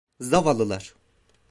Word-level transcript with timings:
Zavallılar! 0.21 0.93